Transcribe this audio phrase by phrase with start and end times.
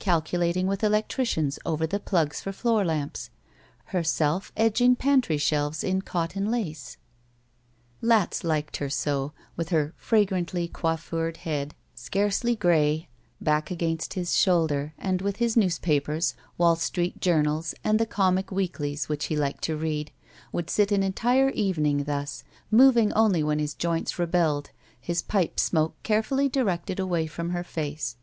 [0.00, 3.30] Calculating with electricians over the plugs for floor lamps.
[3.94, 6.96] Herself edging pantry shelves in cotton lace.
[6.96, 12.56] 38 SHE WALKS IN BEAUTY Latz liked her so, with her fragrantly coiffured head, scarcely
[12.56, 13.08] gray,
[13.40, 19.08] back against his shcmlder, and with his newspapers, Wall Street journals and the comic weeklies
[19.08, 20.10] which he liked to read,
[20.52, 22.42] wotild sit an entire evening thus,
[22.72, 24.70] moving only when his joints rebelled,
[25.00, 28.16] his pipe smoke carefully directed away from her face.